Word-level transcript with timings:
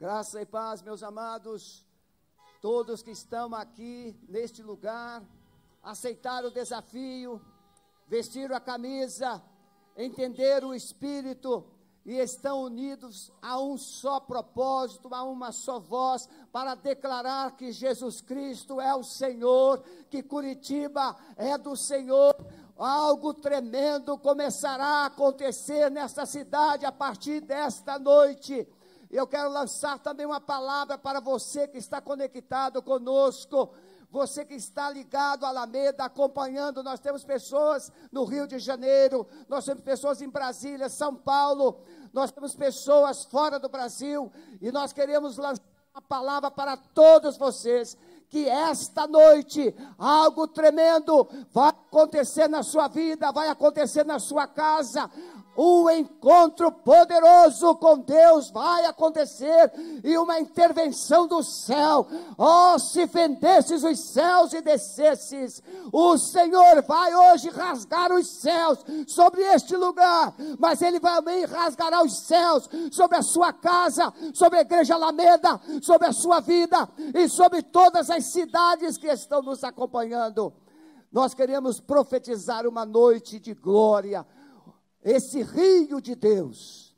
Graça 0.00 0.40
e 0.40 0.46
paz, 0.46 0.80
meus 0.80 1.02
amados, 1.02 1.84
todos 2.62 3.02
que 3.02 3.10
estão 3.10 3.52
aqui 3.52 4.16
neste 4.28 4.62
lugar, 4.62 5.20
aceitaram 5.82 6.46
o 6.46 6.52
desafio, 6.52 7.42
vestiram 8.06 8.54
a 8.54 8.60
camisa, 8.60 9.42
entenderam 9.96 10.68
o 10.68 10.74
Espírito 10.74 11.66
e 12.06 12.12
estão 12.12 12.62
unidos 12.62 13.32
a 13.42 13.58
um 13.60 13.76
só 13.76 14.20
propósito, 14.20 15.12
a 15.12 15.24
uma 15.24 15.50
só 15.50 15.80
voz, 15.80 16.28
para 16.52 16.76
declarar 16.76 17.56
que 17.56 17.72
Jesus 17.72 18.20
Cristo 18.20 18.80
é 18.80 18.94
o 18.94 19.02
Senhor, 19.02 19.82
que 20.08 20.22
Curitiba 20.22 21.16
é 21.36 21.58
do 21.58 21.74
Senhor. 21.74 22.36
Algo 22.78 23.34
tremendo 23.34 24.16
começará 24.16 24.86
a 24.86 25.06
acontecer 25.06 25.90
nesta 25.90 26.24
cidade 26.24 26.86
a 26.86 26.92
partir 26.92 27.40
desta 27.40 27.98
noite. 27.98 28.64
Eu 29.10 29.26
quero 29.26 29.48
lançar 29.48 29.98
também 29.98 30.26
uma 30.26 30.40
palavra 30.40 30.98
para 30.98 31.18
você 31.20 31.66
que 31.66 31.78
está 31.78 32.00
conectado 32.00 32.82
conosco. 32.82 33.70
Você 34.10 34.42
que 34.42 34.54
está 34.54 34.90
ligado 34.90 35.44
à 35.44 35.48
Alameda, 35.48 36.04
acompanhando, 36.04 36.82
nós 36.82 36.98
temos 36.98 37.24
pessoas 37.24 37.92
no 38.10 38.24
Rio 38.24 38.46
de 38.46 38.58
Janeiro, 38.58 39.26
nós 39.46 39.66
temos 39.66 39.82
pessoas 39.82 40.22
em 40.22 40.30
Brasília, 40.30 40.88
São 40.88 41.14
Paulo, 41.14 41.82
nós 42.10 42.30
temos 42.30 42.56
pessoas 42.56 43.24
fora 43.24 43.58
do 43.58 43.68
Brasil, 43.68 44.32
e 44.62 44.72
nós 44.72 44.94
queremos 44.94 45.36
lançar 45.36 45.62
uma 45.92 46.00
palavra 46.00 46.50
para 46.50 46.74
todos 46.74 47.36
vocês 47.36 47.98
que 48.30 48.48
esta 48.48 49.06
noite 49.06 49.74
algo 49.98 50.46
tremendo 50.46 51.28
vai 51.50 51.68
acontecer 51.68 52.48
na 52.48 52.62
sua 52.62 52.88
vida, 52.88 53.32
vai 53.32 53.48
acontecer 53.48 54.04
na 54.04 54.18
sua 54.18 54.46
casa, 54.46 55.10
um 55.58 55.90
encontro 55.90 56.70
poderoso 56.70 57.74
com 57.74 57.98
Deus 57.98 58.48
vai 58.48 58.84
acontecer 58.84 59.72
e 60.04 60.16
uma 60.16 60.38
intervenção 60.38 61.26
do 61.26 61.42
céu. 61.42 62.06
Oh, 62.38 62.78
se 62.78 63.06
vendesses 63.06 63.82
os 63.82 63.98
céus 63.98 64.52
e 64.52 64.60
descesses, 64.60 65.60
o 65.92 66.16
Senhor 66.16 66.80
vai 66.82 67.12
hoje 67.12 67.50
rasgar 67.50 68.12
os 68.12 68.28
céus 68.28 68.78
sobre 69.08 69.42
este 69.42 69.76
lugar, 69.76 70.32
mas 70.60 70.80
Ele 70.80 71.00
também 71.00 71.44
rasgará 71.44 72.04
os 72.04 72.18
céus 72.18 72.70
sobre 72.92 73.18
a 73.18 73.22
sua 73.22 73.52
casa, 73.52 74.12
sobre 74.32 74.60
a 74.60 74.62
igreja 74.62 74.94
Alameda, 74.94 75.60
sobre 75.82 76.06
a 76.06 76.12
sua 76.12 76.38
vida 76.38 76.88
e 77.12 77.28
sobre 77.28 77.62
todas 77.62 78.10
as 78.10 78.26
cidades 78.26 78.96
que 78.96 79.08
estão 79.08 79.42
nos 79.42 79.64
acompanhando. 79.64 80.52
Nós 81.10 81.34
queremos 81.34 81.80
profetizar 81.80 82.64
uma 82.66 82.84
noite 82.84 83.40
de 83.40 83.54
glória 83.54 84.24
esse 85.08 85.42
rio 85.42 86.00
de 86.00 86.14
Deus, 86.14 86.94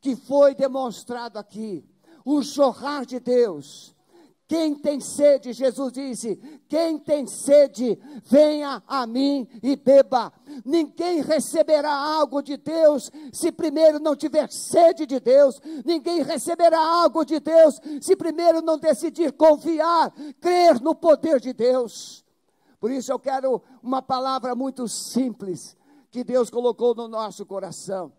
que 0.00 0.16
foi 0.16 0.54
demonstrado 0.54 1.38
aqui, 1.38 1.84
o 2.24 2.42
jorrar 2.42 3.04
de 3.04 3.20
Deus. 3.20 3.94
Quem 4.48 4.74
tem 4.74 4.98
sede, 4.98 5.52
Jesus 5.52 5.92
disse: 5.92 6.36
quem 6.68 6.98
tem 6.98 7.26
sede, 7.26 7.96
venha 8.24 8.82
a 8.86 9.06
mim 9.06 9.46
e 9.62 9.76
beba. 9.76 10.32
Ninguém 10.64 11.20
receberá 11.20 11.92
algo 11.92 12.42
de 12.42 12.56
Deus 12.56 13.12
se 13.32 13.52
primeiro 13.52 14.00
não 14.00 14.16
tiver 14.16 14.50
sede 14.50 15.06
de 15.06 15.20
Deus. 15.20 15.60
Ninguém 15.84 16.22
receberá 16.22 16.80
algo 16.80 17.24
de 17.24 17.38
Deus 17.38 17.80
se 18.00 18.16
primeiro 18.16 18.60
não 18.60 18.76
decidir 18.76 19.32
confiar, 19.32 20.12
crer 20.40 20.80
no 20.80 20.96
poder 20.96 21.38
de 21.38 21.52
Deus. 21.52 22.24
Por 22.80 22.90
isso 22.90 23.12
eu 23.12 23.20
quero 23.20 23.62
uma 23.82 24.02
palavra 24.02 24.54
muito 24.56 24.88
simples 24.88 25.76
que 26.10 26.24
Deus 26.24 26.50
colocou 26.50 26.94
no 26.94 27.06
nosso 27.06 27.46
coração. 27.46 28.12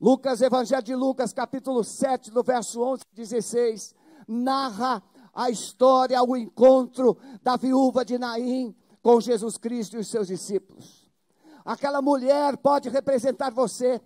Lucas, 0.00 0.40
Evangelho 0.40 0.82
de 0.82 0.94
Lucas, 0.94 1.32
capítulo 1.32 1.82
7, 1.84 2.30
do 2.30 2.42
verso 2.42 2.80
11 2.80 3.02
e 3.12 3.16
16, 3.16 3.94
narra 4.26 5.02
a 5.34 5.50
história, 5.50 6.22
o 6.22 6.36
encontro 6.36 7.16
da 7.42 7.56
viúva 7.56 8.04
de 8.04 8.18
Naim 8.18 8.74
com 9.02 9.20
Jesus 9.20 9.56
Cristo 9.56 9.96
e 9.96 10.00
os 10.00 10.08
seus 10.08 10.28
discípulos. 10.28 11.10
Aquela 11.64 12.02
mulher 12.02 12.56
pode 12.56 12.88
representar 12.88 13.50
você, 13.50 14.00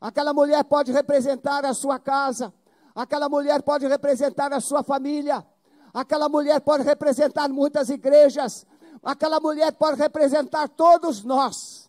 aquela 0.00 0.32
mulher 0.32 0.64
pode 0.64 0.92
representar 0.92 1.64
a 1.64 1.74
sua 1.74 1.98
casa, 1.98 2.52
aquela 2.94 3.28
mulher 3.28 3.62
pode 3.62 3.86
representar 3.86 4.52
a 4.52 4.60
sua 4.60 4.82
família, 4.82 5.46
aquela 5.92 6.28
mulher 6.28 6.60
pode 6.60 6.82
representar 6.82 7.48
muitas 7.48 7.90
igrejas, 7.90 8.66
Aquela 9.02 9.40
mulher 9.40 9.72
pode 9.72 9.98
representar 9.98 10.68
todos 10.68 11.24
nós. 11.24 11.79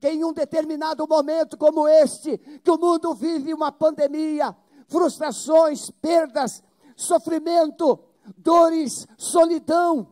Que 0.00 0.10
em 0.10 0.24
um 0.24 0.32
determinado 0.32 1.06
momento 1.08 1.56
como 1.56 1.88
este, 1.88 2.38
que 2.62 2.70
o 2.70 2.78
mundo 2.78 3.14
vive 3.14 3.54
uma 3.54 3.70
pandemia, 3.70 4.56
frustrações, 4.88 5.90
perdas, 5.90 6.62
sofrimento, 6.96 7.98
dores, 8.36 9.06
solidão, 9.16 10.08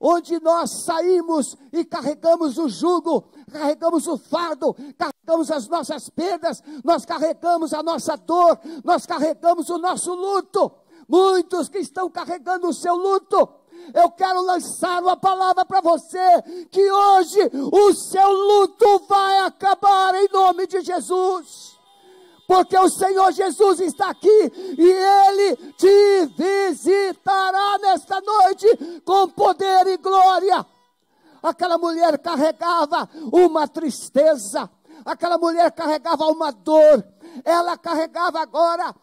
onde 0.00 0.40
nós 0.40 0.70
saímos 0.70 1.56
e 1.72 1.84
carregamos 1.84 2.58
o 2.58 2.68
jugo, 2.68 3.24
carregamos 3.50 4.06
o 4.06 4.16
fardo, 4.16 4.74
carregamos 4.96 5.50
as 5.50 5.68
nossas 5.68 6.08
perdas, 6.08 6.62
nós 6.84 7.04
carregamos 7.04 7.74
a 7.74 7.82
nossa 7.82 8.16
dor, 8.16 8.58
nós 8.84 9.04
carregamos 9.06 9.68
o 9.70 9.78
nosso 9.78 10.14
luto. 10.14 10.70
Muitos 11.08 11.68
que 11.68 11.78
estão 11.78 12.10
carregando 12.10 12.68
o 12.68 12.72
seu 12.72 12.94
luto, 12.94 13.48
eu 13.94 14.10
quero 14.10 14.42
lançar 14.42 15.02
uma 15.02 15.16
palavra 15.16 15.64
para 15.64 15.80
você: 15.80 16.42
que 16.70 16.90
hoje 16.90 17.38
o 17.72 17.92
seu 17.94 18.30
luto 18.30 19.04
vai 19.08 19.38
acabar 19.40 20.14
em 20.14 20.28
nome 20.32 20.66
de 20.66 20.80
Jesus. 20.80 21.78
Porque 22.46 22.78
o 22.78 22.88
Senhor 22.88 23.30
Jesus 23.32 23.80
está 23.80 24.08
aqui 24.08 24.52
e 24.78 24.90
Ele 24.90 25.56
te 25.74 26.26
visitará 26.34 27.78
nesta 27.78 28.20
noite 28.22 29.00
com 29.04 29.28
poder 29.28 29.86
e 29.86 29.98
glória. 29.98 30.64
Aquela 31.42 31.76
mulher 31.76 32.18
carregava 32.18 33.08
uma 33.30 33.68
tristeza, 33.68 34.68
aquela 35.04 35.36
mulher 35.36 35.70
carregava 35.72 36.24
uma 36.24 36.50
dor, 36.50 37.04
ela 37.44 37.76
carregava 37.76 38.40
agora 38.40 38.94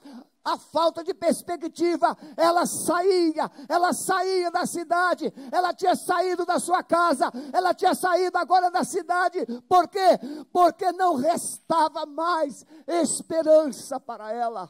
a 0.45 0.57
falta 0.59 1.03
de 1.03 1.13
perspectiva, 1.13 2.15
ela 2.37 2.67
saía, 2.67 3.51
ela 3.67 3.91
saía 3.93 4.51
da 4.51 4.67
cidade, 4.67 5.33
ela 5.51 5.73
tinha 5.73 5.95
saído 5.95 6.45
da 6.45 6.59
sua 6.59 6.83
casa, 6.83 7.31
ela 7.51 7.73
tinha 7.73 7.95
saído 7.95 8.37
agora 8.37 8.69
da 8.69 8.83
cidade, 8.83 9.43
por 9.67 9.87
quê? 9.87 10.19
Porque 10.53 10.91
não 10.91 11.15
restava 11.15 12.05
mais 12.05 12.63
esperança 12.87 13.99
para 13.99 14.31
ela. 14.31 14.69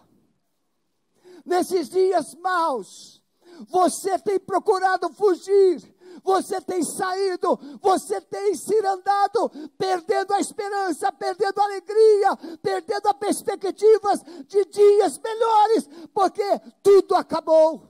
Nesses 1.46 1.90
dias 1.90 2.34
maus, 2.36 3.22
você 3.70 4.18
tem 4.20 4.40
procurado 4.40 5.10
fugir, 5.10 5.95
você 6.24 6.62
tem 6.62 6.84
saído, 6.84 7.60
você 7.82 8.22
tem 8.22 8.56
se 8.56 8.78
andado, 8.86 9.50
perdendo 9.78 10.34
a 10.34 10.40
esperança, 10.40 11.12
perdendo 11.12 11.60
a 11.60 11.64
alegria, 11.64 12.38
perdendo 12.62 13.08
as 13.08 13.18
perspectivas 13.18 14.22
de 14.48 14.66
dias 14.66 15.18
melhores, 15.20 15.90
porque 16.14 16.44
tudo 16.82 17.16
acabou. 17.16 17.90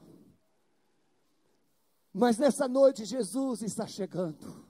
Mas 2.14 2.38
nessa 2.38 2.68
noite 2.68 3.04
Jesus 3.04 3.62
está 3.62 3.86
chegando. 3.86 4.66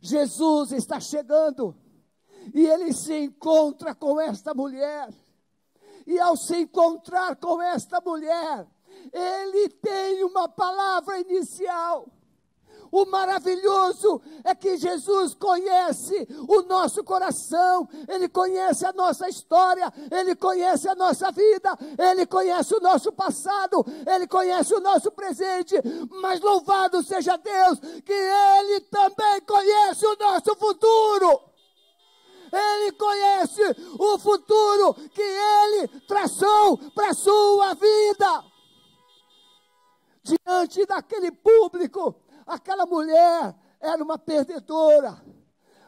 Jesus 0.00 0.72
está 0.72 0.98
chegando. 0.98 1.76
E 2.54 2.66
ele 2.66 2.94
se 2.94 3.14
encontra 3.14 3.94
com 3.94 4.18
esta 4.18 4.54
mulher. 4.54 5.12
E 6.06 6.18
ao 6.18 6.36
se 6.36 6.56
encontrar 6.56 7.36
com 7.36 7.60
esta 7.60 8.00
mulher, 8.00 8.66
ele 9.12 9.68
tem 9.68 10.24
uma 10.24 10.48
palavra 10.48 11.20
inicial. 11.20 12.08
O 12.92 13.06
maravilhoso 13.06 14.20
é 14.42 14.54
que 14.54 14.76
Jesus 14.76 15.34
conhece 15.34 16.26
o 16.48 16.62
nosso 16.62 17.04
coração, 17.04 17.88
Ele 18.08 18.28
conhece 18.28 18.84
a 18.84 18.92
nossa 18.92 19.28
história, 19.28 19.92
Ele 20.10 20.34
conhece 20.34 20.88
a 20.88 20.94
nossa 20.94 21.30
vida, 21.30 21.78
Ele 21.96 22.26
conhece 22.26 22.74
o 22.74 22.80
nosso 22.80 23.12
passado, 23.12 23.84
Ele 24.06 24.26
conhece 24.26 24.74
o 24.74 24.80
nosso 24.80 25.12
presente, 25.12 25.76
mas 26.20 26.40
louvado 26.40 27.02
seja 27.02 27.36
Deus, 27.36 27.78
que 28.04 28.12
Ele 28.12 28.80
também 28.80 29.40
conhece 29.46 30.04
o 30.06 30.16
nosso 30.16 30.56
futuro. 30.56 31.50
Ele 32.52 32.90
conhece 32.92 33.62
o 34.00 34.18
futuro 34.18 34.94
que 35.10 35.22
Ele 35.22 35.86
traçou 36.08 36.76
para 36.92 37.10
a 37.10 37.14
sua 37.14 37.74
vida. 37.74 38.44
Diante 40.24 40.84
daquele 40.84 41.30
público, 41.30 42.16
Aquela 42.50 42.84
mulher 42.84 43.54
era 43.78 44.02
uma 44.02 44.18
perdedora. 44.18 45.24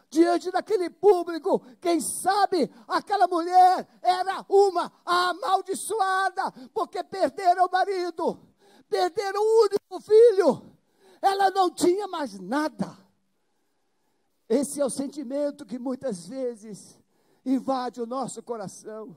Diante 0.09 0.49
daquele 0.53 0.89
público, 0.89 1.61
quem 1.81 2.01
sabe 2.01 2.71
aquela 2.87 3.27
mulher 3.27 3.89
era 4.01 4.47
uma 4.49 4.93
amaldiçoada, 5.05 6.53
porque 6.73 7.03
perderam 7.03 7.67
o 7.67 7.71
marido, 7.71 8.39
perderam 8.89 9.41
o 9.41 9.63
único 9.65 10.01
filho, 10.01 10.77
ela 11.21 11.51
não 11.51 11.69
tinha 11.69 12.07
mais 12.07 12.39
nada. 12.39 12.97
Esse 14.49 14.81
é 14.81 14.85
o 14.85 14.91
sentimento 14.91 15.67
que 15.67 15.81
muitas 15.81 16.29
vezes 16.29 16.97
invade 17.45 18.01
o 18.01 18.07
nosso 18.07 18.41
coração. 18.41 19.17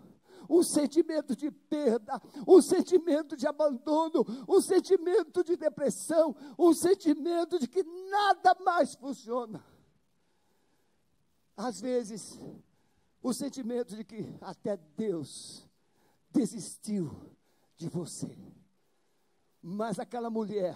Um 0.49 0.63
sentimento 0.63 1.35
de 1.35 1.49
perda, 1.49 2.21
um 2.47 2.61
sentimento 2.61 3.35
de 3.35 3.47
abandono, 3.47 4.25
um 4.47 4.61
sentimento 4.61 5.43
de 5.43 5.55
depressão, 5.55 6.35
um 6.57 6.73
sentimento 6.73 7.59
de 7.59 7.67
que 7.67 7.83
nada 7.83 8.55
mais 8.63 8.95
funciona. 8.95 9.63
Às 11.55 11.79
vezes, 11.79 12.39
o 13.21 13.33
sentimento 13.33 13.95
de 13.95 14.03
que 14.03 14.37
até 14.41 14.77
Deus 14.95 15.67
desistiu 16.31 17.11
de 17.75 17.89
você. 17.89 18.37
Mas 19.61 19.97
aquela 19.97 20.29
mulher 20.29 20.75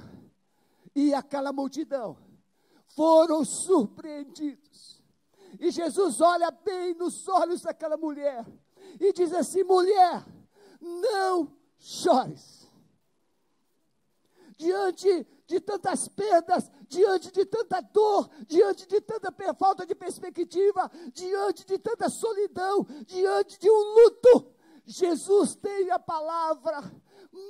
e 0.95 1.13
aquela 1.13 1.53
multidão 1.53 2.17
foram 2.95 3.45
surpreendidos. 3.45 4.99
E 5.59 5.71
Jesus 5.71 6.21
olha 6.21 6.51
bem 6.51 6.93
nos 6.93 7.27
olhos 7.27 7.61
daquela 7.61 7.97
mulher 7.97 8.45
e 8.99 9.13
diz 9.13 9.33
assim: 9.33 9.63
mulher, 9.63 10.25
não 10.79 11.55
chores. 11.77 12.69
Diante 14.57 15.25
de 15.47 15.59
tantas 15.59 16.07
perdas, 16.09 16.69
diante 16.87 17.31
de 17.31 17.45
tanta 17.45 17.79
dor, 17.81 18.29
diante 18.45 18.85
de 18.87 18.99
tanta 18.99 19.31
falta 19.55 19.85
de 19.85 19.95
perspectiva, 19.95 20.91
diante 21.13 21.65
de 21.65 21.79
tanta 21.79 22.09
solidão, 22.09 22.85
diante 23.05 23.57
de 23.57 23.69
um 23.69 23.95
luto, 23.95 24.53
Jesus 24.85 25.55
tem 25.55 25.89
a 25.91 25.99
palavra 25.99 26.81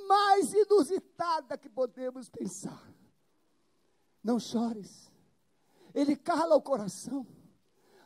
mais 0.06 0.52
inusitada 0.52 1.58
que 1.58 1.68
podemos 1.68 2.28
pensar. 2.28 2.90
Não 4.22 4.38
chores. 4.38 5.10
Ele 5.94 6.14
cala 6.14 6.54
o 6.54 6.62
coração. 6.62 7.26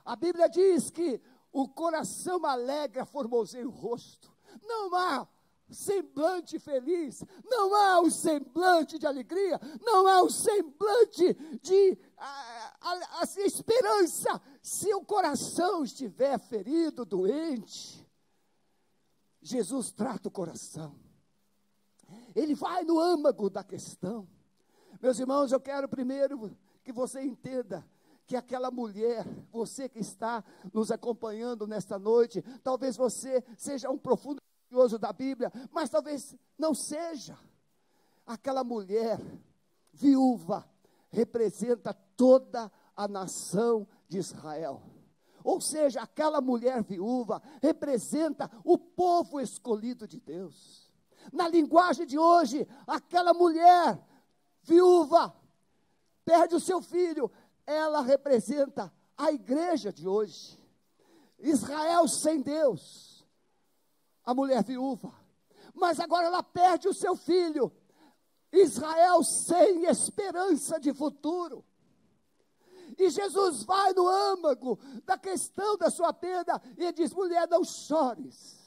A 0.04 0.16
Bíblia 0.16 0.48
diz 0.48 0.90
que 0.90 1.20
o 1.54 1.68
coração 1.68 2.44
alegra, 2.44 3.06
formoseia 3.06 3.66
o 3.66 3.70
rosto. 3.70 4.34
Não 4.60 4.92
há 4.92 5.26
semblante 5.70 6.58
feliz, 6.58 7.24
não 7.44 7.74
há 7.74 8.00
um 8.00 8.10
semblante 8.10 8.98
de 8.98 9.06
alegria, 9.06 9.60
não 9.80 10.06
há 10.06 10.22
um 10.22 10.28
semblante 10.28 11.32
de 11.62 11.96
a, 12.18 12.76
a, 12.80 13.20
a 13.20 13.46
esperança. 13.46 14.42
Se 14.60 14.92
o 14.92 15.04
coração 15.04 15.84
estiver 15.84 16.38
ferido, 16.40 17.04
doente, 17.04 18.04
Jesus 19.40 19.92
trata 19.92 20.26
o 20.28 20.32
coração. 20.32 20.98
Ele 22.34 22.56
vai 22.56 22.82
no 22.82 22.98
âmago 22.98 23.48
da 23.48 23.62
questão. 23.62 24.28
Meus 25.00 25.20
irmãos, 25.20 25.52
eu 25.52 25.60
quero 25.60 25.88
primeiro 25.88 26.56
que 26.82 26.92
você 26.92 27.22
entenda 27.22 27.86
que 28.26 28.36
aquela 28.36 28.70
mulher, 28.70 29.26
você 29.50 29.88
que 29.88 29.98
está 29.98 30.42
nos 30.72 30.90
acompanhando 30.90 31.66
nesta 31.66 31.98
noite, 31.98 32.42
talvez 32.62 32.96
você 32.96 33.44
seja 33.56 33.90
um 33.90 33.98
profundo 33.98 34.38
estudioso 34.62 34.98
da 34.98 35.12
Bíblia, 35.12 35.52
mas 35.70 35.90
talvez 35.90 36.34
não 36.58 36.74
seja. 36.74 37.38
Aquela 38.26 38.64
mulher 38.64 39.20
viúva 39.92 40.68
representa 41.10 41.92
toda 42.16 42.72
a 42.96 43.06
nação 43.06 43.86
de 44.08 44.18
Israel. 44.18 44.82
Ou 45.42 45.60
seja, 45.60 46.00
aquela 46.00 46.40
mulher 46.40 46.82
viúva 46.82 47.42
representa 47.60 48.50
o 48.64 48.78
povo 48.78 49.40
escolhido 49.40 50.08
de 50.08 50.18
Deus. 50.18 50.90
Na 51.32 51.46
linguagem 51.48 52.06
de 52.06 52.18
hoje, 52.18 52.66
aquela 52.86 53.34
mulher 53.34 54.00
viúva 54.62 55.34
perde 56.24 56.54
o 56.54 56.60
seu 56.60 56.80
filho, 56.80 57.30
ela 57.66 58.00
representa 58.02 58.92
a 59.16 59.32
igreja 59.32 59.92
de 59.92 60.06
hoje. 60.06 60.58
Israel 61.38 62.08
sem 62.08 62.40
Deus, 62.40 63.24
a 64.24 64.34
mulher 64.34 64.62
viúva. 64.64 65.12
Mas 65.74 65.98
agora 65.98 66.26
ela 66.26 66.42
perde 66.42 66.88
o 66.88 66.94
seu 66.94 67.16
filho. 67.16 67.72
Israel 68.52 69.22
sem 69.24 69.84
esperança 69.86 70.78
de 70.78 70.92
futuro. 70.92 71.64
E 72.96 73.10
Jesus 73.10 73.64
vai 73.64 73.92
no 73.92 74.06
âmago 74.08 74.78
da 75.04 75.18
questão 75.18 75.76
da 75.76 75.90
sua 75.90 76.12
perda 76.12 76.62
e 76.76 76.92
diz: 76.92 77.12
mulher, 77.12 77.48
não 77.48 77.64
chores. 77.64 78.62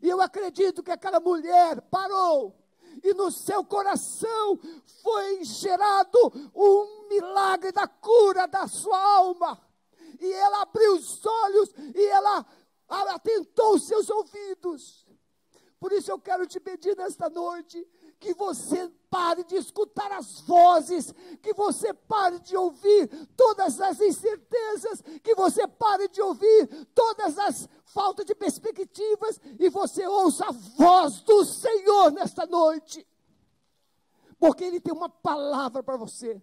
E 0.00 0.08
eu 0.08 0.20
acredito 0.20 0.82
que 0.82 0.90
aquela 0.90 1.20
mulher 1.20 1.80
parou 1.82 2.64
e 3.02 3.14
no 3.14 3.30
seu 3.30 3.64
coração 3.64 4.58
foi 5.02 5.44
gerado 5.44 6.18
um 6.54 7.03
milagre 7.14 7.72
da 7.72 7.86
cura 7.86 8.46
da 8.46 8.66
sua 8.66 8.98
alma. 8.98 9.60
E 10.20 10.32
ela 10.32 10.62
abriu 10.62 10.94
os 10.94 11.24
olhos 11.24 11.70
e 11.94 12.06
ela 12.06 12.44
atentou 12.88 13.74
os 13.74 13.86
seus 13.86 14.08
ouvidos. 14.10 15.06
Por 15.78 15.92
isso 15.92 16.10
eu 16.10 16.18
quero 16.18 16.46
te 16.46 16.58
pedir 16.58 16.96
nesta 16.96 17.28
noite 17.28 17.86
que 18.18 18.32
você 18.32 18.90
pare 19.10 19.44
de 19.44 19.56
escutar 19.56 20.10
as 20.12 20.40
vozes, 20.40 21.12
que 21.42 21.52
você 21.52 21.92
pare 21.92 22.38
de 22.40 22.56
ouvir 22.56 23.08
todas 23.36 23.80
as 23.80 24.00
incertezas, 24.00 25.02
que 25.22 25.34
você 25.34 25.68
pare 25.68 26.08
de 26.08 26.22
ouvir 26.22 26.86
todas 26.94 27.38
as 27.38 27.68
faltas 27.84 28.24
de 28.24 28.34
perspectivas 28.34 29.38
e 29.58 29.68
você 29.68 30.06
ouça 30.06 30.46
a 30.46 30.52
voz 30.52 31.20
do 31.20 31.44
Senhor 31.44 32.12
nesta 32.12 32.46
noite. 32.46 33.06
Porque 34.38 34.64
Ele 34.64 34.80
tem 34.80 34.92
uma 34.92 35.08
palavra 35.08 35.82
para 35.82 35.96
você. 35.96 36.40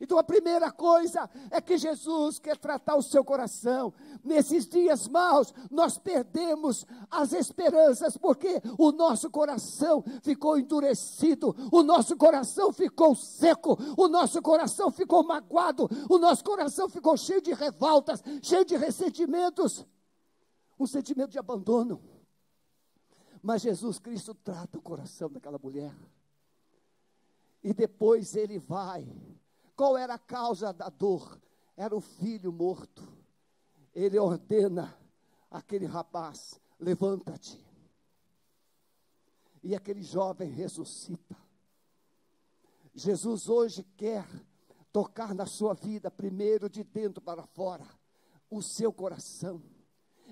Então 0.00 0.18
a 0.18 0.24
primeira 0.24 0.70
coisa 0.72 1.28
é 1.50 1.60
que 1.60 1.76
Jesus 1.76 2.38
quer 2.38 2.56
tratar 2.56 2.96
o 2.96 3.02
seu 3.02 3.24
coração. 3.24 3.92
Nesses 4.22 4.66
dias 4.66 5.08
maus, 5.08 5.52
nós 5.70 5.98
perdemos 5.98 6.86
as 7.10 7.32
esperanças, 7.32 8.16
porque 8.16 8.60
o 8.78 8.92
nosso 8.92 9.30
coração 9.30 10.04
ficou 10.22 10.58
endurecido, 10.58 11.54
o 11.70 11.82
nosso 11.82 12.16
coração 12.16 12.72
ficou 12.72 13.14
seco, 13.14 13.78
o 13.96 14.08
nosso 14.08 14.40
coração 14.42 14.90
ficou 14.90 15.22
magoado, 15.22 15.88
o 16.08 16.18
nosso 16.18 16.44
coração 16.44 16.88
ficou 16.88 17.16
cheio 17.16 17.40
de 17.40 17.52
revoltas, 17.52 18.22
cheio 18.42 18.64
de 18.64 18.76
ressentimentos, 18.76 19.84
um 20.78 20.86
sentimento 20.86 21.30
de 21.30 21.38
abandono. 21.38 22.00
Mas 23.42 23.62
Jesus 23.62 23.98
Cristo 23.98 24.34
trata 24.34 24.78
o 24.78 24.82
coração 24.82 25.28
daquela 25.28 25.58
mulher. 25.58 25.94
E 27.62 27.72
depois 27.72 28.34
ele 28.36 28.58
vai 28.58 29.06
qual 29.76 29.96
era 29.96 30.14
a 30.14 30.18
causa 30.18 30.72
da 30.72 30.88
dor? 30.88 31.40
Era 31.76 31.94
o 31.94 32.00
filho 32.00 32.52
morto. 32.52 33.02
Ele 33.94 34.18
ordena 34.18 34.96
aquele 35.50 35.86
rapaz: 35.86 36.60
levanta-te. 36.78 37.62
E 39.62 39.74
aquele 39.74 40.02
jovem 40.02 40.50
ressuscita. 40.50 41.36
Jesus 42.94 43.48
hoje 43.48 43.82
quer 43.96 44.26
tocar 44.92 45.34
na 45.34 45.46
sua 45.46 45.74
vida, 45.74 46.10
primeiro 46.10 46.68
de 46.68 46.84
dentro 46.84 47.20
para 47.20 47.44
fora, 47.44 47.86
o 48.48 48.62
seu 48.62 48.92
coração. 48.92 49.60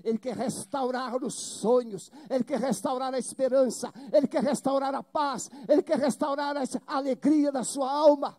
Ele 0.04 0.18
quer 0.18 0.36
restaurar 0.36 1.16
os 1.22 1.34
sonhos, 1.34 2.10
Ele 2.30 2.44
quer 2.44 2.60
restaurar 2.60 3.12
a 3.12 3.18
esperança, 3.18 3.92
Ele 4.12 4.26
quer 4.26 4.42
restaurar 4.42 4.94
a 4.94 5.02
paz, 5.02 5.50
Ele 5.68 5.82
quer 5.82 5.98
restaurar 5.98 6.56
a 6.56 6.96
alegria 6.96 7.50
da 7.50 7.64
sua 7.64 7.90
alma 7.90 8.36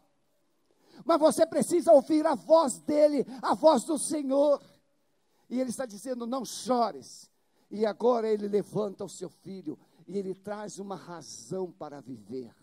mas 1.05 1.19
você 1.19 1.45
precisa 1.45 1.91
ouvir 1.91 2.25
a 2.25 2.35
voz 2.35 2.79
dele, 2.79 3.25
a 3.41 3.53
voz 3.53 3.83
do 3.83 3.97
Senhor. 3.97 4.62
E 5.50 5.59
ele 5.59 5.69
está 5.69 5.85
dizendo: 5.85 6.25
não 6.25 6.45
chores. 6.45 7.29
E 7.69 7.85
agora 7.85 8.29
ele 8.29 8.47
levanta 8.47 9.03
o 9.03 9.09
seu 9.09 9.29
filho 9.29 9.77
e 10.07 10.17
ele 10.17 10.35
traz 10.35 10.77
uma 10.77 10.95
razão 10.95 11.71
para 11.71 12.00
viver. 12.01 12.53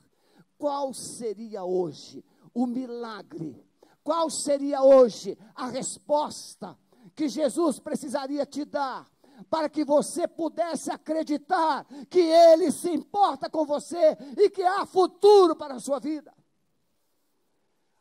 Qual 0.57 0.95
seria 0.95 1.65
hoje 1.65 2.25
o 2.55 2.67
milagre? 2.67 3.65
Qual 4.05 4.31
seria 4.31 4.83
hoje 4.83 5.37
a 5.55 5.67
resposta 5.67 6.79
que 7.15 7.29
Jesus 7.29 7.79
precisaria 7.79 8.47
te 8.47 8.65
dar? 8.65 9.11
para 9.49 9.69
que 9.69 9.85
você 9.85 10.29
pudesse 10.29 10.91
acreditar 10.91 11.87
que 12.11 12.21
Ele 12.21 12.71
se 12.71 12.91
importa 12.91 13.49
com 13.49 13.65
você 13.65 14.17
e 14.37 14.51
que 14.51 14.63
há 14.63 14.85
futuro 14.85 15.57
para 15.57 15.75
a 15.77 15.81
sua 15.81 15.99
vida. 15.99 16.33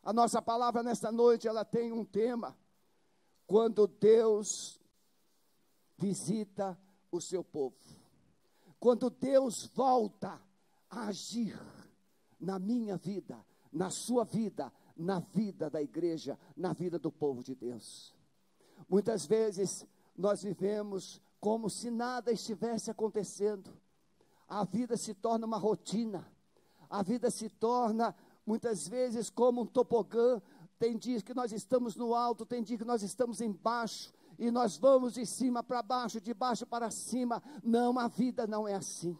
A 0.03 0.13
nossa 0.13 0.41
palavra 0.41 0.82
nesta 0.82 1.12
noite, 1.12 1.48
ela 1.48 1.65
tem 1.65 1.91
um 1.91 2.06
tema. 2.06 2.58
Quando 3.46 3.88
Deus 3.88 4.79
visita 5.98 6.77
o 7.12 7.20
seu 7.20 7.44
povo. 7.44 7.75
Quando 8.79 9.10
Deus 9.10 9.65
volta 9.75 10.41
a 10.89 11.08
agir 11.08 11.60
na 12.39 12.58
minha 12.58 12.96
vida, 12.96 13.46
na 13.72 13.89
sua 13.89 14.24
vida, 14.24 14.72
na 14.96 15.20
vida 15.20 15.70
da 15.70 15.82
igreja, 15.82 16.39
na 16.56 16.74
vida 16.74 16.98
do 16.98 17.12
povo 17.12 17.44
de 17.44 17.53
Deus. 17.53 18.15
Muitas 18.88 19.25
vezes 19.25 19.86
nós 20.15 20.44
vivemos 20.44 21.22
como 21.39 21.70
se 21.70 21.91
nada 21.91 22.32
estivesse 22.32 22.89
acontecendo. 22.89 23.72
A 24.48 24.63
vida 24.63 24.98
se 24.98 25.13
torna 25.13 25.46
uma 25.46 25.58
rotina. 25.58 26.25
A 26.89 27.03
vida 27.03 27.29
se 27.29 27.50
torna 27.50 28.15
muitas 28.50 28.88
vezes 28.88 29.29
como 29.29 29.62
um 29.62 29.65
topogã. 29.65 30.41
Tem 30.79 30.98
dias 30.98 31.22
que 31.22 31.36
nós 31.36 31.51
estamos 31.51 31.96
no 31.96 32.15
alto, 32.15 32.48
tem 32.48 32.63
dias 32.63 32.79
que 32.79 32.86
nós 32.86 33.03
estamos 33.03 33.41
embaixo. 33.41 34.12
e 34.39 34.50
nós 34.50 34.77
vamos 34.77 35.13
de 35.13 35.25
cima 35.25 35.62
para 35.62 35.84
baixo, 35.84 36.20
de 36.20 36.34
baixo 36.34 36.65
para 36.65 36.89
cima. 36.89 37.44
Não, 37.62 38.00
a 38.00 38.08
vida 38.08 38.48
não 38.48 38.68
é 38.68 38.74
assim. 38.74 39.15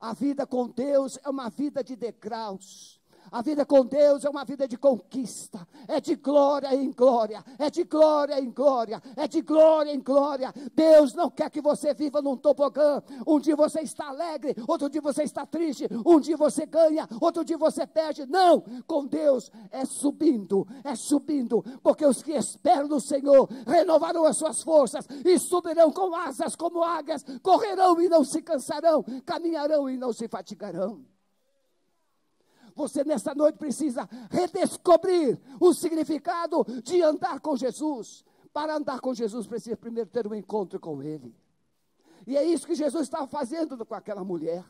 A 0.00 0.12
vida 0.12 0.46
com 0.46 0.66
Deus 0.66 1.18
é 1.22 1.28
uma 1.28 1.50
vida 1.50 1.84
de 1.84 1.94
degraus. 1.94 2.99
A 3.32 3.42
vida 3.42 3.64
com 3.64 3.84
Deus 3.84 4.24
é 4.24 4.30
uma 4.30 4.44
vida 4.44 4.66
de 4.66 4.76
conquista, 4.76 5.66
é 5.86 6.00
de 6.00 6.16
glória 6.16 6.74
em 6.74 6.90
glória, 6.90 7.44
é 7.58 7.70
de 7.70 7.84
glória 7.84 8.40
em 8.40 8.50
glória, 8.50 9.00
é 9.16 9.28
de 9.28 9.40
glória 9.40 9.94
em 9.94 10.00
glória. 10.00 10.52
Deus 10.74 11.14
não 11.14 11.30
quer 11.30 11.48
que 11.48 11.60
você 11.60 11.94
viva 11.94 12.20
num 12.20 12.36
tobogã. 12.36 13.00
Um 13.26 13.38
dia 13.38 13.54
você 13.54 13.80
está 13.82 14.08
alegre, 14.08 14.56
outro 14.66 14.90
dia 14.90 15.00
você 15.00 15.22
está 15.22 15.46
triste, 15.46 15.86
um 16.04 16.18
dia 16.18 16.36
você 16.36 16.66
ganha, 16.66 17.08
outro 17.20 17.44
dia 17.44 17.56
você 17.56 17.86
perde. 17.86 18.26
Não, 18.26 18.62
com 18.86 19.06
Deus 19.06 19.50
é 19.70 19.84
subindo, 19.84 20.66
é 20.82 20.96
subindo, 20.96 21.62
porque 21.82 22.04
os 22.04 22.22
que 22.22 22.32
esperam 22.32 22.88
no 22.88 23.00
Senhor 23.00 23.48
renovarão 23.66 24.24
as 24.24 24.36
suas 24.36 24.62
forças 24.62 25.06
e 25.24 25.38
subirão 25.38 25.92
com 25.92 26.14
asas 26.14 26.56
como 26.56 26.82
águias, 26.82 27.24
correrão 27.42 28.00
e 28.00 28.08
não 28.08 28.24
se 28.24 28.42
cansarão, 28.42 29.04
caminharão 29.24 29.88
e 29.88 29.96
não 29.96 30.12
se 30.12 30.26
fatigarão. 30.26 31.04
Você 32.80 33.04
nessa 33.04 33.34
noite 33.34 33.58
precisa 33.58 34.08
redescobrir 34.30 35.38
o 35.60 35.74
significado 35.74 36.64
de 36.82 37.02
andar 37.02 37.38
com 37.40 37.54
Jesus. 37.54 38.24
Para 38.54 38.74
andar 38.76 39.00
com 39.00 39.12
Jesus, 39.12 39.46
precisa 39.46 39.76
primeiro 39.76 40.08
ter 40.08 40.26
um 40.26 40.34
encontro 40.34 40.80
com 40.80 41.02
Ele. 41.02 41.36
E 42.26 42.38
é 42.38 42.42
isso 42.42 42.66
que 42.66 42.74
Jesus 42.74 43.02
estava 43.02 43.26
fazendo 43.26 43.84
com 43.84 43.94
aquela 43.94 44.24
mulher. 44.24 44.64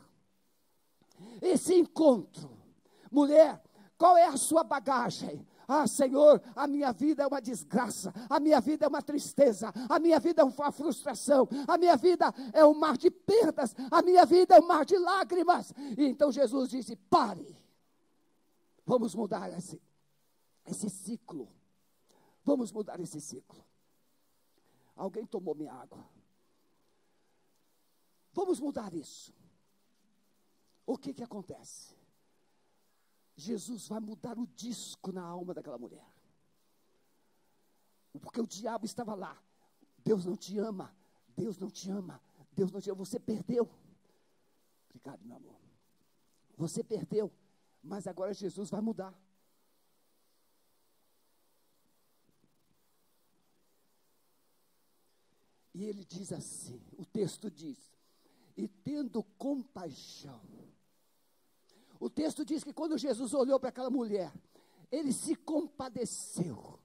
Esse 1.41 1.73
encontro. 1.73 2.51
Mulher, 3.09 3.61
qual 3.97 4.17
é 4.17 4.25
a 4.25 4.35
sua 4.35 4.61
bagagem? 4.61 5.47
Ah, 5.65 5.87
Senhor, 5.87 6.41
a 6.53 6.67
minha 6.67 6.91
vida 6.91 7.23
é 7.23 7.27
uma 7.27 7.41
desgraça, 7.41 8.13
a 8.29 8.41
minha 8.41 8.59
vida 8.59 8.85
é 8.85 8.89
uma 8.89 9.01
tristeza, 9.01 9.71
a 9.87 9.99
minha 9.99 10.19
vida 10.19 10.41
é 10.41 10.45
uma 10.45 10.71
frustração, 10.71 11.47
a 11.65 11.77
minha 11.77 11.95
vida 11.95 12.33
é 12.51 12.65
um 12.65 12.73
mar 12.73 12.97
de 12.97 13.09
perdas, 13.09 13.73
a 13.89 14.01
minha 14.01 14.25
vida 14.25 14.57
é 14.57 14.59
um 14.59 14.67
mar 14.67 14.83
de 14.83 14.97
lágrimas. 14.97 15.73
E 15.97 16.05
então 16.05 16.29
Jesus 16.29 16.69
disse: 16.69 16.97
pare, 17.09 17.60
Vamos 18.85 19.15
mudar 19.15 19.51
esse, 19.51 19.81
esse 20.65 20.89
ciclo. 20.89 21.51
Vamos 22.43 22.71
mudar 22.71 22.99
esse 22.99 23.21
ciclo. 23.21 23.63
Alguém 24.95 25.25
tomou 25.25 25.55
minha 25.55 25.73
água. 25.73 26.07
Vamos 28.33 28.59
mudar 28.59 28.93
isso. 28.93 29.33
O 30.85 30.97
que 30.97 31.13
que 31.13 31.23
acontece? 31.23 31.95
Jesus 33.35 33.87
vai 33.87 33.99
mudar 33.99 34.37
o 34.37 34.47
disco 34.47 35.11
na 35.11 35.23
alma 35.23 35.53
daquela 35.53 35.77
mulher. 35.77 36.05
Porque 38.19 38.41
o 38.41 38.47
diabo 38.47 38.85
estava 38.85 39.15
lá. 39.15 39.41
Deus 40.03 40.25
não 40.25 40.35
te 40.35 40.57
ama. 40.57 40.95
Deus 41.35 41.57
não 41.57 41.69
te 41.69 41.89
ama. 41.89 42.21
Deus 42.51 42.71
não 42.71 42.81
te 42.81 42.89
ama. 42.89 43.05
Você 43.05 43.19
perdeu. 43.19 43.69
Obrigado, 44.89 45.23
meu 45.23 45.37
amor. 45.37 45.59
Você 46.57 46.83
perdeu. 46.83 47.31
Mas 47.83 48.05
agora 48.07 48.33
Jesus 48.33 48.69
vai 48.69 48.81
mudar. 48.81 49.17
E 55.73 55.85
ele 55.85 56.05
diz 56.05 56.31
assim: 56.31 56.81
o 56.97 57.05
texto 57.05 57.49
diz, 57.49 57.77
e 58.55 58.67
tendo 58.67 59.23
compaixão. 59.37 60.41
O 61.99 62.09
texto 62.09 62.43
diz 62.43 62.63
que 62.63 62.73
quando 62.73 62.97
Jesus 62.97 63.33
olhou 63.33 63.59
para 63.59 63.69
aquela 63.69 63.89
mulher, 63.89 64.33
ele 64.91 65.13
se 65.13 65.35
compadeceu. 65.35 66.79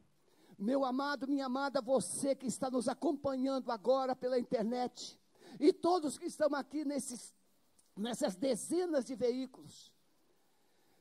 Meu 0.58 0.84
amado, 0.84 1.26
minha 1.26 1.46
amada, 1.46 1.80
você 1.82 2.34
que 2.34 2.46
está 2.46 2.70
nos 2.70 2.88
acompanhando 2.88 3.70
agora 3.70 4.14
pela 4.14 4.38
internet, 4.38 5.18
e 5.58 5.72
todos 5.72 6.16
que 6.18 6.26
estão 6.26 6.54
aqui 6.54 6.84
nesses, 6.84 7.34
nessas 7.96 8.36
dezenas 8.36 9.04
de 9.04 9.14
veículos, 9.14 9.92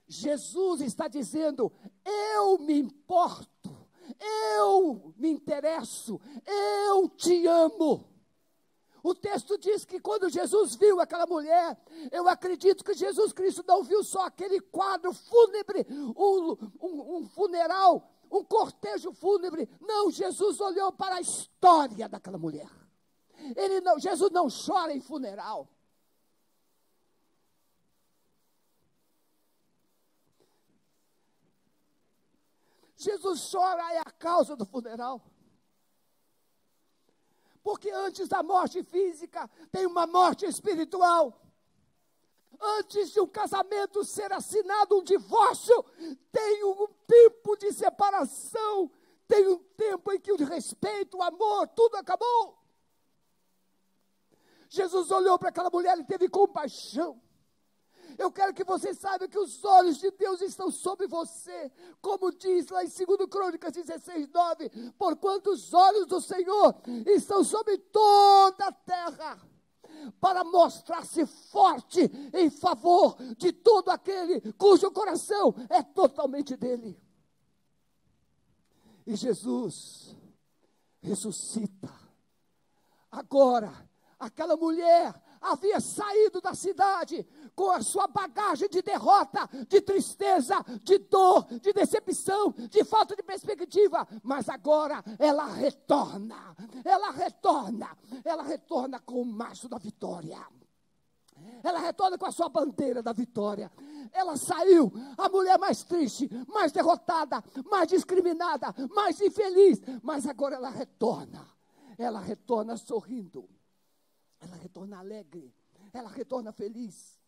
Jesus 0.08 0.82
está 0.82 1.08
dizendo: 1.08 1.72
eu 2.06 2.60
me 2.60 2.80
importo, 2.80 3.76
eu 4.68 5.14
me 5.18 5.30
interesso, 5.30 6.20
eu 6.46 7.10
te 7.10 7.46
amo. 7.48 8.16
O 9.02 9.14
texto 9.14 9.56
diz 9.60 9.86
que 9.86 10.00
quando 10.00 10.30
Jesus 10.30 10.76
viu 10.76 11.00
aquela 11.00 11.28
mulher, 11.28 11.78
eu 12.12 12.28
acredito 12.28 12.84
que 12.84 12.96
Jesus 12.96 13.32
Cristo 13.32 13.64
não 13.68 13.84
viu 13.84 14.04
só 14.04 14.26
aquele 14.26 14.60
quadro 14.60 15.14
fúnebre, 15.14 15.86
um, 15.92 16.58
um, 16.82 17.18
um 17.18 17.28
funeral, 17.28 18.12
um 18.32 18.44
cortejo 18.44 19.14
fúnebre. 19.14 19.70
Não, 19.80 20.10
Jesus 20.10 20.60
olhou 20.60 20.92
para 20.92 21.18
a 21.18 21.22
história 21.22 22.10
daquela 22.10 22.40
mulher. 22.40 22.68
Ele 23.56 23.80
não, 23.82 24.00
Jesus 24.00 24.32
não 24.32 24.48
chora 24.50 24.92
em 24.92 25.00
funeral. 25.00 25.70
Jesus 32.96 33.50
chora 33.52 33.94
é 33.94 34.00
a 34.00 34.12
causa 34.12 34.56
do 34.56 34.66
funeral. 34.66 35.22
Porque 37.62 37.90
antes 37.90 38.28
da 38.28 38.44
morte 38.44 38.84
física 38.84 39.50
tem 39.72 39.86
uma 39.86 40.06
morte 40.06 40.46
espiritual. 40.46 41.42
Antes 42.62 43.12
de 43.12 43.20
um 43.20 43.28
casamento 43.28 44.04
ser 44.04 44.32
assinado, 44.32 45.00
um 45.00 45.04
divórcio, 45.04 45.84
tem 46.32 46.64
um 46.64 46.88
tempo 47.06 47.58
de 47.58 47.74
separação, 47.74 48.90
tem 49.28 49.48
um 49.48 49.58
tempo 49.58 50.14
em 50.14 50.20
que 50.20 50.32
o 50.32 50.46
respeito, 50.46 51.18
o 51.18 51.24
amor, 51.24 51.68
tudo 51.70 51.96
acabou. 51.96 52.58
Jesus 54.70 55.12
olhou 55.12 55.38
para 55.38 55.50
aquela 55.50 55.70
mulher 55.70 55.98
e 55.98 56.04
teve 56.04 56.30
compaixão. 56.30 57.22
Eu 58.18 58.32
quero 58.32 58.54
que 58.54 58.64
você 58.64 58.94
saiba 58.94 59.28
que 59.28 59.38
os 59.38 59.64
olhos 59.64 59.98
de 59.98 60.10
Deus 60.12 60.42
estão 60.42 60.72
sobre 60.72 61.08
você, 61.08 61.72
como 62.02 62.32
diz 62.32 62.70
lá 62.70 62.84
em 62.84 62.88
2 62.88 63.30
Crônicas 63.30 63.74
16, 63.74 64.30
9: 64.30 64.70
porquanto 64.98 65.52
os 65.52 65.74
olhos 65.74 66.06
do 66.08 66.22
Senhor 66.22 66.76
estão 67.06 67.44
sobre 67.44 67.78
toda 67.78 68.68
a 68.68 68.72
terra, 68.72 69.40
para 70.20 70.44
mostrar-se 70.44 71.26
forte 71.26 72.00
em 72.34 72.50
favor 72.50 73.18
de 73.38 73.52
todo 73.52 73.90
aquele 73.90 74.54
cujo 74.54 74.92
coração 74.92 75.54
é 75.70 75.82
totalmente 75.82 76.56
dele. 76.56 77.00
E 79.06 79.16
Jesus 79.16 80.16
ressuscita. 81.02 81.94
Agora, 83.12 83.72
aquela 84.20 84.58
mulher 84.58 85.14
havia 85.46 85.80
saído 85.80 86.42
da 86.42 86.54
cidade 86.54 87.26
com 87.56 87.72
a 87.72 87.82
sua 87.82 88.08
bagagem 88.08 88.68
de 88.68 88.82
derrota, 88.82 89.48
de 89.68 89.80
tristeza, 89.82 90.56
de 90.84 90.98
dor, 90.98 91.46
de 91.60 91.72
decepção, 91.72 92.54
de 92.70 92.84
falta 92.84 93.16
de 93.16 93.24
perspectiva, 93.24 94.08
mas 94.24 94.50
agora 94.50 95.04
ela 95.20 95.46
retorna, 95.46 96.56
ela 96.84 97.12
retorna, 97.12 97.98
ela 98.24 98.44
retorna 98.44 99.00
com 99.00 99.22
o 99.22 99.26
macho 99.26 99.70
da 99.70 99.78
vitória. 99.78 100.40
Ela 101.64 101.80
retorna 101.80 102.18
com 102.18 102.26
a 102.26 102.32
sua 102.32 102.48
bandeira 102.48 103.04
da 103.04 103.12
vitória. 103.12 103.72
Ela 104.14 104.38
saiu, 104.38 104.92
a 105.18 105.28
mulher 105.28 105.60
mais 105.60 105.84
triste, 105.84 106.30
mais 106.48 106.72
derrotada, 106.72 107.44
mais 107.70 107.90
discriminada, 107.90 108.74
mais 108.94 109.20
infeliz, 109.20 109.82
mas 110.02 110.26
agora 110.26 110.56
ela 110.56 110.70
retorna. 110.70 111.46
Ela 111.98 112.20
retorna 112.20 112.78
sorrindo 112.78 113.50
ela 114.46 114.58
retorna 114.58 115.00
alegre, 115.00 115.54
ela 115.92 116.10
retorna 116.10 116.52
feliz. 116.52 117.20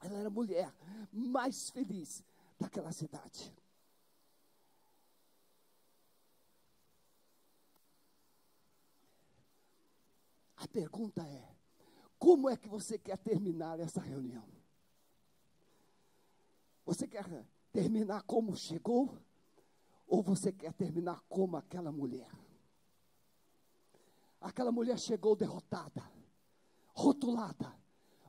Ela 0.00 0.18
era 0.18 0.28
a 0.28 0.30
mulher 0.30 0.74
mais 1.12 1.70
feliz 1.70 2.24
daquela 2.58 2.90
cidade. 2.90 3.54
A 10.56 10.66
pergunta 10.68 11.22
é: 11.22 11.56
como 12.18 12.48
é 12.48 12.56
que 12.56 12.68
você 12.68 12.98
quer 12.98 13.18
terminar 13.18 13.78
essa 13.78 14.00
reunião? 14.00 14.48
Você 16.84 17.06
quer 17.06 17.46
terminar 17.72 18.22
como 18.22 18.56
chegou? 18.56 19.16
Ou 20.06 20.22
você 20.22 20.50
quer 20.52 20.72
terminar 20.72 21.20
como 21.28 21.56
aquela 21.56 21.92
mulher? 21.92 22.28
Aquela 24.40 24.72
mulher 24.72 24.98
chegou 24.98 25.36
derrotada 25.36 26.02
rotulada, 27.00 27.74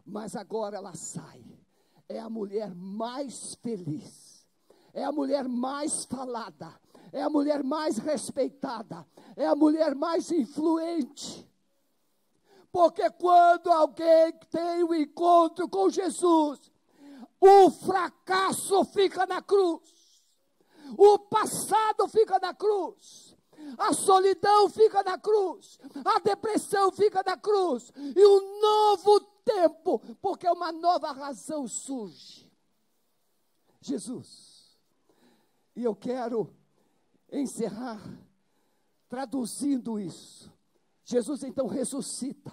mas 0.06 0.36
agora 0.36 0.78
ela 0.78 0.94
sai. 0.96 1.44
É 2.08 2.20
a 2.20 2.30
mulher 2.30 2.74
mais 2.75 3.56
feliz, 3.56 4.46
é 4.94 5.04
a 5.04 5.12
mulher 5.12 5.48
mais 5.48 6.06
falada, 6.06 6.74
é 7.12 7.22
a 7.22 7.30
mulher 7.30 7.63
mais 7.63 7.98
respeitada, 7.98 9.06
é 9.36 9.46
a 9.46 9.56
mulher 9.56 9.96
mais 9.96 10.32
influente. 10.32 11.48
Porque 12.72 13.10
quando 13.12 13.70
alguém 13.70 14.34
tem 14.50 14.84
o 14.84 14.90
um 14.90 14.94
encontro 14.94 15.70
com 15.70 15.90
Jesus, 15.90 16.60
o 17.40 17.72
fracasso 17.72 18.84
fica 18.86 19.25
na 19.25 19.42
cruz, 19.42 20.24
o 20.98 21.20
passado 21.20 22.08
fica 22.10 22.40
na 22.40 22.54
cruz, 22.54 23.36
a 23.77 23.94
solidão 23.94 24.70
fica 24.70 25.03
na 25.03 25.18
cruz, 25.18 25.80
a 26.03 26.20
depressão 26.20 26.91
fica 26.91 27.24
na 27.25 27.38
cruz, 27.38 27.91
e 27.96 28.25
um 28.25 28.62
novo 28.62 29.20
tempo, 29.44 30.00
porque 30.22 30.48
uma 30.48 30.72
nova 30.72 31.12
razão 31.12 31.68
surge. 31.68 32.50
Jesus. 33.82 34.77
E 35.75 35.84
eu 35.84 35.96
quero 35.96 36.53
encerrar 37.32 38.00
traduzindo 39.10 40.00
isso. 40.00 40.51
Jesus 41.03 41.44
então 41.44 41.68
ressuscita. 41.68 42.51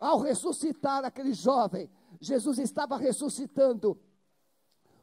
Ao 0.00 0.20
ressuscitar 0.20 1.04
aquele 1.04 1.34
jovem, 1.34 1.90
Jesus 2.20 2.58
estava 2.58 2.96
ressuscitando 2.96 4.00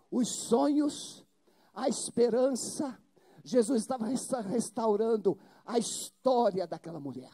os 0.10 0.30
sonhos, 0.30 1.26
a 1.74 1.90
esperança, 1.90 2.98
Jesus 3.46 3.84
estava 3.84 4.08
restaurando 4.08 5.38
a 5.64 5.78
história 5.78 6.66
daquela 6.66 7.00
mulher. 7.00 7.32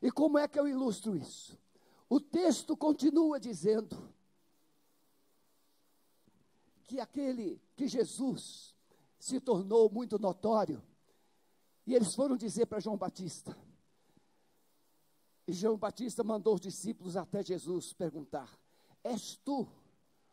E 0.00 0.12
como 0.12 0.38
é 0.38 0.46
que 0.46 0.58
eu 0.58 0.68
ilustro 0.68 1.16
isso? 1.16 1.58
O 2.08 2.20
texto 2.20 2.76
continua 2.76 3.40
dizendo 3.40 3.96
que 6.84 7.00
aquele 7.00 7.60
que 7.74 7.88
Jesus 7.88 8.76
se 9.18 9.40
tornou 9.40 9.90
muito 9.90 10.18
notório, 10.20 10.80
e 11.84 11.94
eles 11.94 12.14
foram 12.14 12.36
dizer 12.36 12.66
para 12.66 12.78
João 12.78 12.96
Batista. 12.96 13.56
E 15.48 15.52
João 15.52 15.76
Batista 15.76 16.22
mandou 16.22 16.54
os 16.54 16.60
discípulos 16.60 17.16
até 17.16 17.42
Jesus 17.42 17.92
perguntar: 17.92 18.56
És 19.02 19.36
tu 19.44 19.66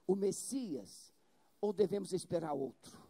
o 0.06 0.16
Messias 0.16 1.12
ou 1.60 1.74
devemos 1.74 2.14
esperar 2.14 2.54
outro? 2.54 3.09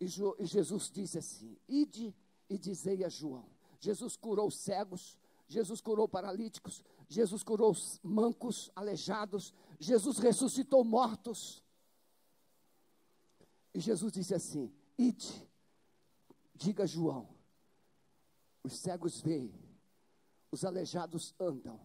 E, 0.00 0.06
e 0.38 0.46
Jesus 0.46 0.90
disse 0.90 1.18
assim: 1.18 1.56
Ide 1.68 2.14
e 2.48 2.58
dizei 2.58 3.04
a 3.04 3.08
João. 3.08 3.48
Jesus 3.80 4.16
curou 4.16 4.50
cegos, 4.50 5.18
Jesus 5.46 5.80
curou 5.80 6.08
paralíticos, 6.08 6.84
Jesus 7.08 7.42
curou 7.42 7.74
mancos, 8.02 8.70
aleijados, 8.74 9.54
Jesus 9.78 10.18
ressuscitou 10.18 10.84
mortos. 10.84 11.62
E 13.72 13.80
Jesus 13.80 14.12
disse 14.12 14.34
assim: 14.34 14.72
Ide, 14.96 15.48
diga 16.54 16.84
a 16.84 16.86
João: 16.86 17.28
os 18.62 18.78
cegos 18.78 19.20
veem, 19.20 19.54
os 20.50 20.64
aleijados 20.64 21.34
andam, 21.38 21.80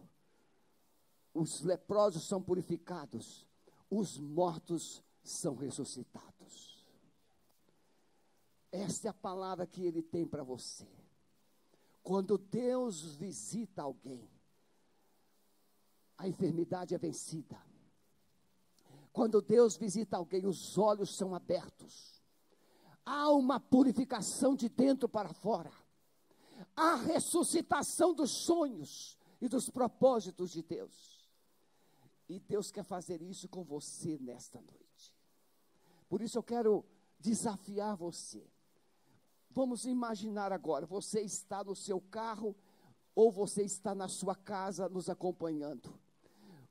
os 1.32 1.62
leprosos 1.62 2.24
são 2.24 2.42
purificados, 2.42 3.46
os 3.90 4.18
mortos 4.18 5.02
são 5.22 5.54
ressuscitados. 5.54 6.73
Esta 8.74 9.06
é 9.06 9.10
a 9.10 9.14
palavra 9.14 9.68
que 9.68 9.86
ele 9.86 10.02
tem 10.02 10.26
para 10.26 10.42
você. 10.42 10.88
Quando 12.02 12.36
Deus 12.36 13.14
visita 13.14 13.82
alguém, 13.82 14.28
a 16.18 16.26
enfermidade 16.26 16.92
é 16.92 16.98
vencida. 16.98 17.56
Quando 19.12 19.40
Deus 19.40 19.76
visita 19.76 20.16
alguém, 20.16 20.44
os 20.44 20.76
olhos 20.76 21.14
são 21.14 21.36
abertos. 21.36 22.20
Há 23.06 23.30
uma 23.30 23.60
purificação 23.60 24.56
de 24.56 24.68
dentro 24.68 25.08
para 25.08 25.32
fora. 25.32 25.70
Há 26.74 26.96
ressuscitação 26.96 28.12
dos 28.12 28.32
sonhos 28.32 29.16
e 29.40 29.48
dos 29.48 29.70
propósitos 29.70 30.50
de 30.50 30.64
Deus. 30.64 31.30
E 32.28 32.40
Deus 32.40 32.72
quer 32.72 32.82
fazer 32.82 33.22
isso 33.22 33.48
com 33.48 33.62
você 33.62 34.18
nesta 34.18 34.60
noite. 34.60 35.16
Por 36.08 36.20
isso 36.20 36.36
eu 36.36 36.42
quero 36.42 36.84
desafiar 37.20 37.94
você 37.94 38.44
Vamos 39.54 39.84
imaginar 39.84 40.52
agora, 40.52 40.84
você 40.84 41.20
está 41.20 41.62
no 41.62 41.76
seu 41.76 42.00
carro 42.00 42.56
ou 43.14 43.30
você 43.30 43.62
está 43.62 43.94
na 43.94 44.08
sua 44.08 44.34
casa 44.34 44.88
nos 44.88 45.08
acompanhando. 45.08 45.94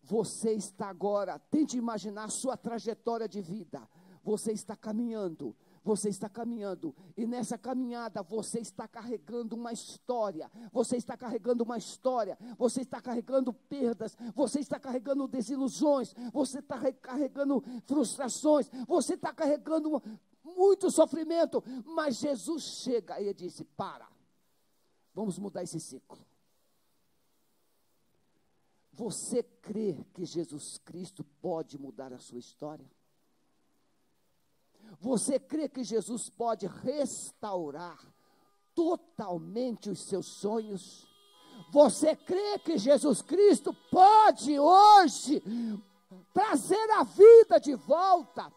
Você 0.02 0.52
está 0.52 0.90
agora, 0.90 1.40
tente 1.40 1.78
imaginar 1.78 2.30
sua 2.30 2.58
trajetória 2.58 3.25
de 3.25 3.42
vida. 3.42 3.88
Você 4.22 4.51
está 4.51 4.75
caminhando, 4.75 5.55
você 5.81 6.10
está 6.10 6.27
caminhando, 6.27 6.94
e 7.16 7.25
nessa 7.25 7.57
caminhada 7.57 8.22
você 8.22 8.60
está 8.60 8.86
carregando 8.86 9.55
uma 9.55 9.72
história, 9.72 10.50
você 10.72 10.98
está 10.98 11.18
carregando 11.18 11.64
uma 11.64 11.77
história, 11.77 12.38
você 12.57 12.81
está 12.81 13.01
carregando 13.01 13.53
perdas, 13.53 14.18
você 14.34 14.60
está 14.60 14.79
carregando 14.79 15.27
desilusões, 15.27 16.14
você 16.31 16.60
está 16.60 16.77
carregando 16.94 17.64
frustrações, 17.86 18.70
você 18.88 19.16
está 19.16 19.34
carregando 19.34 20.01
muito 20.44 20.92
sofrimento, 20.92 21.64
mas 21.86 22.18
Jesus 22.18 22.64
chega 22.84 23.20
e 23.22 23.34
disse: 23.34 23.64
Para, 23.64 24.08
vamos 25.14 25.40
mudar 25.40 25.64
esse 25.64 25.79
ciclo. 25.79 26.25
Você 28.92 29.42
crê 29.42 30.06
que 30.14 30.24
Jesus 30.24 30.77
Cristo 30.77 31.24
pode 31.42 31.79
mudar 31.79 32.14
a 32.14 32.20
sua 32.20 32.38
história? 32.38 32.90
Você 35.00 35.40
crê 35.40 35.68
que 35.68 35.84
Jesus 35.84 36.29
pode 36.29 36.68
restaurar 36.68 38.00
totalmente 38.75 39.90
os 39.90 40.03
seus 40.03 40.27
sonhos? 40.27 41.08
Você 41.72 42.16
crê 42.16 42.60
que 42.60 42.77
Jesus 42.77 43.22
Cristo 43.22 43.74
pode 43.90 44.60
hoje 44.60 45.42
trazer 46.32 46.92
a 46.92 47.03
vida 47.03 47.60
de 47.60 47.74
volta? 47.74 48.51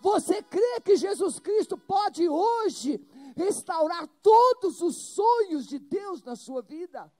Você 0.00 0.42
crê 0.42 0.80
que 0.84 0.96
Jesus 0.96 1.38
Cristo 1.38 1.76
pode 1.76 2.28
hoje 2.28 3.00
restaurar 3.36 4.06
todos 4.22 4.80
os 4.80 4.96
sonhos 4.96 5.66
de 5.66 5.78
Deus 5.78 6.22
na 6.22 6.36
sua 6.36 6.62
vida? 6.62 7.10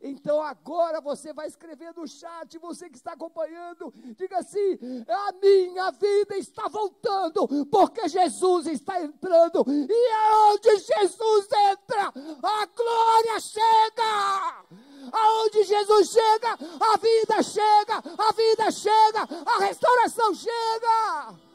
Então 0.00 0.40
agora 0.42 1.00
você 1.00 1.32
vai 1.32 1.46
escrever 1.46 1.92
no 1.94 2.06
chat, 2.06 2.56
você 2.58 2.88
que 2.88 2.96
está 2.96 3.12
acompanhando, 3.12 3.92
diga 4.16 4.38
assim: 4.38 4.78
a 5.08 5.32
minha 5.32 5.90
vida 5.92 6.36
está 6.36 6.68
voltando, 6.68 7.46
porque 7.66 8.08
Jesus 8.08 8.66
está 8.66 9.00
entrando, 9.02 9.64
e 9.68 10.10
aonde 10.12 10.78
Jesus 10.78 11.48
entra, 11.70 12.12
a 12.42 12.66
glória 12.66 13.40
chega. 13.40 14.64
Aonde 15.10 15.64
Jesus 15.64 16.10
chega, 16.10 16.52
a 16.52 16.96
vida 16.98 17.42
chega, 17.42 17.96
a 17.96 18.32
vida 18.32 18.70
chega, 18.70 19.26
a 19.46 19.58
restauração 19.60 20.34
chega. 20.34 21.47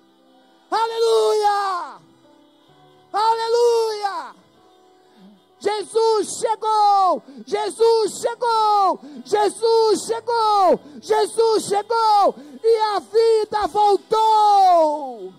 Aleluia! 0.73 2.01
Aleluia! 3.13 4.35
Jesus 5.59 6.39
chegou! 6.39 7.21
Jesus 7.45 8.19
chegou! 8.19 8.99
Jesus 9.23 10.05
chegou! 10.07 10.79
Jesus 10.99 11.65
chegou! 11.65 12.35
E 12.63 12.77
a 12.95 12.99
vida 12.99 13.67
voltou! 13.67 15.31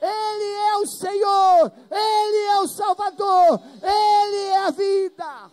Ele 0.00 0.52
é 0.70 0.76
o 0.78 0.86
Senhor, 0.86 1.72
Ele 1.90 2.46
é 2.46 2.60
o 2.60 2.66
Salvador, 2.66 3.60
Ele 3.82 4.36
é 4.36 4.58
a 4.58 4.70
vida. 4.70 5.50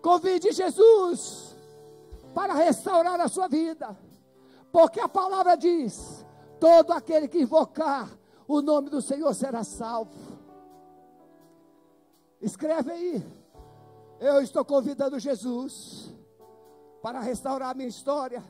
Convide 0.00 0.52
Jesus 0.52 1.54
para 2.34 2.54
restaurar 2.54 3.20
a 3.20 3.28
sua 3.28 3.48
vida. 3.48 4.05
Porque 4.76 5.00
a 5.00 5.08
palavra 5.08 5.56
diz: 5.56 6.22
todo 6.60 6.92
aquele 6.92 7.28
que 7.28 7.40
invocar 7.40 8.10
o 8.46 8.60
nome 8.60 8.90
do 8.90 9.00
Senhor 9.00 9.34
será 9.34 9.64
salvo. 9.64 10.12
Escreve 12.42 12.92
aí. 12.92 13.26
Eu 14.20 14.42
estou 14.42 14.66
convidando 14.66 15.18
Jesus 15.18 16.14
para 17.00 17.20
restaurar 17.20 17.70
a 17.70 17.74
minha 17.74 17.88
história, 17.88 18.44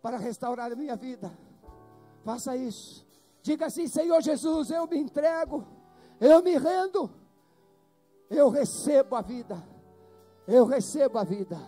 para 0.00 0.16
restaurar 0.16 0.72
a 0.72 0.74
minha 0.74 0.96
vida. 0.96 1.30
Faça 2.24 2.56
isso. 2.56 3.06
Diga 3.42 3.66
assim: 3.66 3.86
Senhor 3.86 4.22
Jesus, 4.22 4.70
eu 4.70 4.86
me 4.86 4.96
entrego, 4.96 5.62
eu 6.18 6.42
me 6.42 6.56
rendo, 6.56 7.10
eu 8.30 8.48
recebo 8.48 9.14
a 9.14 9.20
vida, 9.20 9.62
eu 10.46 10.64
recebo 10.64 11.18
a 11.18 11.24
vida. 11.24 11.58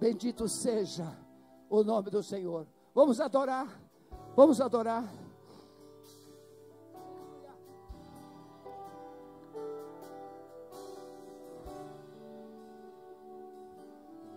Bendito 0.00 0.48
seja 0.48 1.25
o 1.68 1.82
nome 1.82 2.10
do 2.10 2.22
Senhor. 2.22 2.66
Vamos 2.94 3.20
adorar, 3.20 3.68
vamos 4.34 4.60
adorar. 4.60 5.04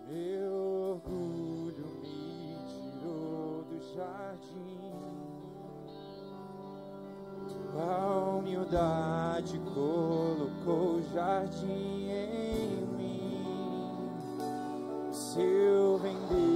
Meu 0.06 1.00
orgulho 1.00 1.86
me 2.02 2.58
tirou 2.66 3.62
do 3.62 3.80
jardim, 3.94 4.92
tua 7.48 8.34
humildade 8.34 9.60
colocou 9.72 10.96
o 10.96 11.02
jardim 11.14 12.10
em 12.10 12.86
mim. 12.96 14.10
Se 15.12 15.40
eu 15.40 15.96
vender 15.98 16.49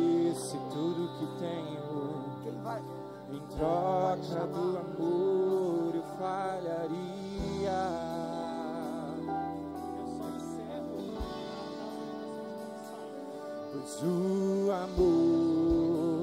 tudo 0.73 1.09
que 1.19 1.27
tenho 1.39 1.75
em 3.31 3.41
troca 3.57 4.47
do 4.47 4.79
amor 4.79 5.95
eu 5.95 6.03
falharia. 6.19 7.85
Pois 13.73 14.03
o 14.03 14.73
amor 14.73 16.15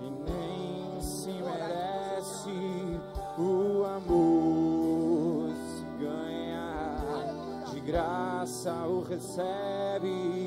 e 0.00 0.10
nem 0.30 1.02
se 1.02 1.32
merece 1.32 3.00
o 3.38 3.84
amor 3.84 5.52
se 5.54 5.84
ganha 5.98 7.64
de 7.70 7.80
graça 7.80 8.72
o 8.86 9.02
recebe. 9.02 10.45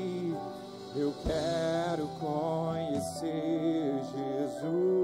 Eu 0.96 1.14
quero 1.24 2.08
conhecer 2.18 3.94
Jesus. 4.12 4.99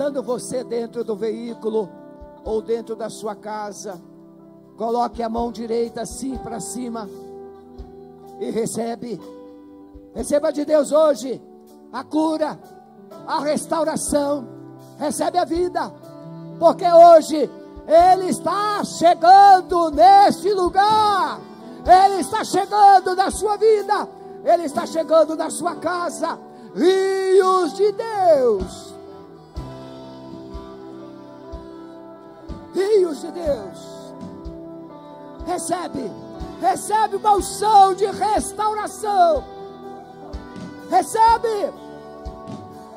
Estando 0.00 0.22
você 0.22 0.64
dentro 0.64 1.04
do 1.04 1.14
veículo 1.14 1.86
ou 2.42 2.62
dentro 2.62 2.96
da 2.96 3.10
sua 3.10 3.34
casa, 3.34 4.00
coloque 4.74 5.22
a 5.22 5.28
mão 5.28 5.52
direita 5.52 6.00
assim 6.00 6.38
para 6.38 6.58
cima 6.58 7.06
e 8.40 8.50
recebe. 8.50 9.20
Receba 10.14 10.50
de 10.54 10.64
Deus 10.64 10.90
hoje 10.90 11.38
a 11.92 12.02
cura, 12.02 12.58
a 13.26 13.40
restauração. 13.40 14.48
Recebe 14.98 15.36
a 15.36 15.44
vida, 15.44 15.92
porque 16.58 16.90
hoje 16.90 17.50
Ele 17.86 18.30
está 18.30 18.82
chegando 18.82 19.90
neste 19.90 20.50
lugar. 20.54 21.42
Ele 21.84 22.22
está 22.22 22.42
chegando 22.42 23.14
na 23.14 23.30
sua 23.30 23.58
vida. 23.58 24.08
Ele 24.46 24.64
está 24.64 24.86
chegando 24.86 25.36
na 25.36 25.50
sua 25.50 25.76
casa. 25.76 26.38
Rios 26.74 27.74
de 27.74 27.92
Deus. 27.92 28.99
De 33.20 33.30
Deus. 33.32 34.14
Recebe. 35.46 36.10
Recebe 36.58 37.16
uma 37.16 37.32
unção 37.36 37.94
de 37.94 38.06
restauração. 38.06 39.44
Recebe. 40.88 41.70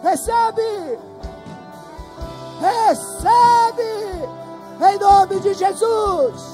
Recebe. 0.01 0.99
Recebe. 2.61 4.29
Em 4.89 4.97
nome 4.97 5.39
de 5.41 5.53
Jesus. 5.55 6.53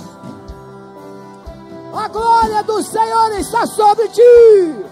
A 1.94 2.08
glória 2.08 2.64
do 2.64 2.82
Senhor 2.82 3.32
está 3.34 3.68
sobre 3.68 4.08
ti. 4.08 4.86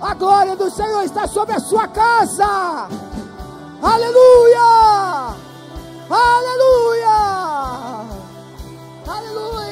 A 0.00 0.14
glória 0.14 0.56
do 0.56 0.68
Senhor 0.68 1.04
está 1.04 1.28
sobre 1.28 1.54
a 1.54 1.60
sua 1.60 1.86
casa. 1.86 2.88
Aleluia! 3.82 5.09
Aleluia! 6.12 7.18
Aleluia! 9.06 9.69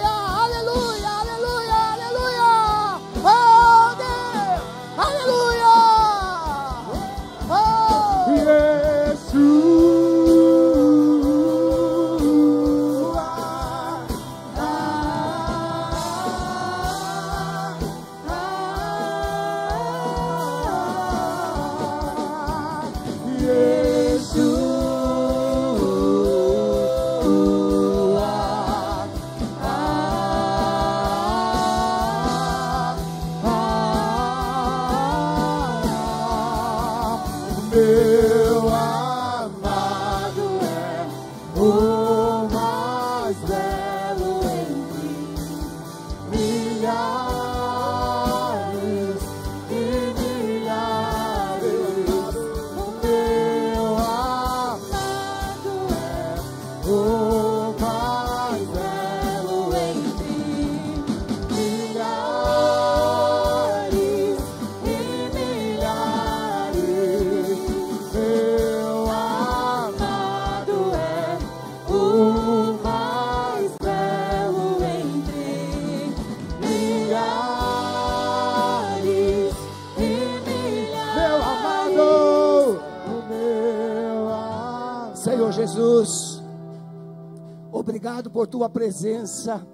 Obrigado 88.18 88.30
por 88.30 88.46
tua 88.48 88.68
presença, 88.68 89.64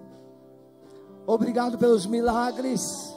obrigado 1.26 1.78
pelos 1.78 2.04
milagres, 2.04 3.14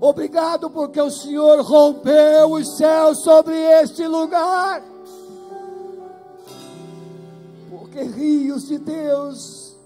obrigado 0.00 0.70
porque 0.70 1.00
o 1.00 1.10
Senhor 1.10 1.60
rompeu 1.62 2.52
os 2.52 2.76
céus 2.76 3.18
sobre 3.18 3.56
este 3.56 4.06
lugar, 4.06 4.84
porque 7.70 8.02
rios 8.02 8.68
de 8.68 8.78
Deus 8.78 9.76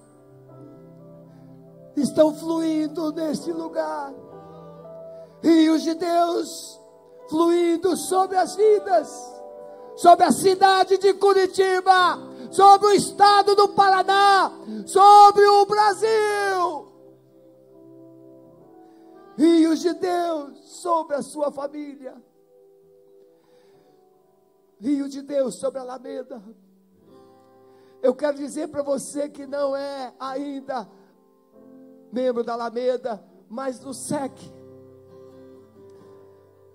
estão 1.97 2.35
fluindo 2.35 3.13
neste 3.13 3.51
lugar, 3.51 4.13
rios 5.43 5.83
de 5.85 5.95
Deus 5.95 6.79
fluindo 7.31 7.97
sobre 7.97 8.37
as 8.37 8.55
vidas 8.55 9.33
sobre 9.97 10.25
a 10.25 10.33
cidade 10.33 10.99
de 10.99 11.13
Curitiba, 11.15 12.19
sobre 12.53 12.89
o 12.89 12.93
estado 12.93 13.57
do 13.57 13.71
Paraná, 13.71 14.53
sobre 14.87 15.45
o 15.45 15.67
Brasil. 15.67 16.93
Rios 19.37 19.81
de 19.81 19.95
Deus 19.95 20.59
sobre 20.83 21.17
a 21.17 21.23
sua 21.23 21.51
família. 21.51 22.15
Rio 24.79 25.09
de 25.09 25.23
Deus 25.23 25.59
sobre 25.59 25.79
a 25.79 25.83
Alameda. 25.83 26.43
Eu 28.03 28.15
quero 28.15 28.37
dizer 28.37 28.69
para 28.69 28.83
você 28.83 29.29
que 29.29 29.47
não 29.47 29.75
é 29.75 30.13
ainda 30.21 30.89
membro 32.13 32.45
da 32.45 32.53
Alameda, 32.53 33.25
mas 33.49 33.79
do 33.79 33.95
SEC. 33.95 34.33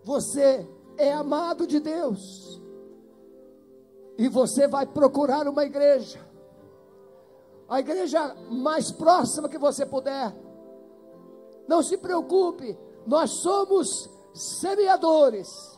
Você 0.03 0.67
é 0.97 1.11
amado 1.11 1.67
de 1.67 1.79
Deus. 1.79 2.61
E 4.17 4.27
você 4.27 4.67
vai 4.67 4.85
procurar 4.85 5.47
uma 5.47 5.63
igreja. 5.63 6.19
A 7.69 7.79
igreja 7.79 8.35
mais 8.49 8.91
próxima 8.91 9.49
que 9.49 9.57
você 9.57 9.85
puder. 9.85 10.33
Não 11.67 11.83
se 11.83 11.97
preocupe, 11.97 12.77
nós 13.05 13.31
somos 13.31 14.09
semeadores. 14.33 15.77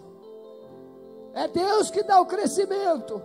É 1.33 1.47
Deus 1.47 1.89
que 1.89 2.03
dá 2.03 2.21
o 2.21 2.25
crescimento. 2.25 3.21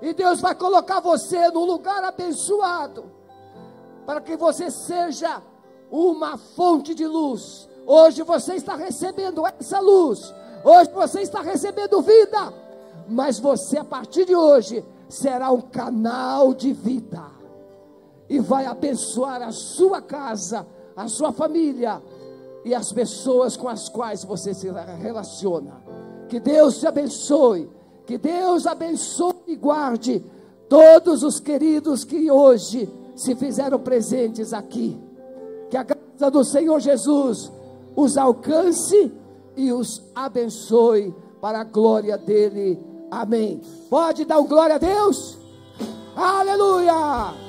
E 0.00 0.12
Deus 0.12 0.40
vai 0.40 0.54
colocar 0.54 1.00
você 1.00 1.48
num 1.50 1.64
lugar 1.64 2.02
abençoado. 2.04 3.10
Para 4.06 4.20
que 4.20 4.36
você 4.36 4.70
seja 4.70 5.42
uma 5.90 6.36
fonte 6.36 6.94
de 6.94 7.06
luz. 7.06 7.68
Hoje 7.86 8.22
você 8.22 8.54
está 8.54 8.74
recebendo 8.76 9.46
essa 9.46 9.80
luz. 9.80 10.34
Hoje 10.64 10.90
você 10.92 11.22
está 11.22 11.40
recebendo 11.40 12.02
vida. 12.02 12.52
Mas 13.08 13.38
você, 13.38 13.78
a 13.78 13.84
partir 13.84 14.24
de 14.24 14.34
hoje, 14.34 14.84
será 15.08 15.50
um 15.50 15.60
canal 15.60 16.52
de 16.52 16.72
vida. 16.72 17.22
E 18.28 18.38
vai 18.38 18.66
abençoar 18.66 19.42
a 19.42 19.52
sua 19.52 20.02
casa, 20.02 20.66
a 20.94 21.08
sua 21.08 21.32
família 21.32 22.02
e 22.64 22.74
as 22.74 22.92
pessoas 22.92 23.56
com 23.56 23.68
as 23.68 23.88
quais 23.88 24.24
você 24.24 24.52
se 24.52 24.68
relaciona. 25.00 25.82
Que 26.28 26.38
Deus 26.38 26.78
te 26.78 26.86
abençoe. 26.86 27.70
Que 28.04 28.18
Deus 28.18 28.66
abençoe 28.66 29.34
e 29.46 29.56
guarde 29.56 30.24
todos 30.68 31.22
os 31.22 31.40
queridos 31.40 32.04
que 32.04 32.30
hoje 32.30 32.88
se 33.16 33.34
fizeram 33.34 33.78
presentes 33.78 34.52
aqui. 34.52 34.98
Que 35.70 35.76
a 35.76 35.82
graça 35.82 36.30
do 36.30 36.44
Senhor 36.44 36.80
Jesus 36.80 37.50
os 37.96 38.16
alcance 38.16 39.12
e 39.56 39.72
os 39.72 40.02
abençoe 40.14 41.14
para 41.40 41.60
a 41.60 41.64
glória 41.64 42.16
dele. 42.16 42.78
Amém. 43.10 43.60
Pode 43.88 44.24
dar 44.24 44.38
um 44.38 44.46
glória 44.46 44.76
a 44.76 44.78
Deus? 44.78 45.38
Aleluia! 46.14 47.47